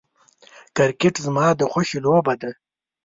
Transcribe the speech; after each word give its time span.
کرکټ 0.75 1.15
زما 1.25 1.45
د 1.59 1.61
خوښې 1.71 1.99
لوبه 2.05 2.33
ده. 2.41 2.51